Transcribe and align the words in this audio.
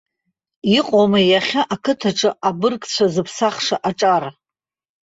Иҟоума 0.77 1.19
иахьа 1.23 1.61
ақыҭаҿы 1.73 2.29
абыргцәа 2.47 3.05
зыԥсахша 3.13 3.77
аҿар? 3.89 4.23